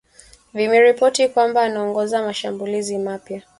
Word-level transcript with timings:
vimeripoti 0.53 1.27
kwamba 1.29 1.61
anaongoza 1.61 2.23
mashambulizi 2.23 2.97
mapya 2.97 3.41